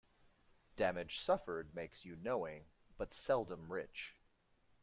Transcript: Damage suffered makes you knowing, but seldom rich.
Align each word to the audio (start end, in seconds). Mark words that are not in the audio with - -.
Damage 0.77 1.19
suffered 1.19 1.75
makes 1.75 2.05
you 2.05 2.15
knowing, 2.15 2.65
but 2.97 3.13
seldom 3.13 3.71
rich. 3.71 4.15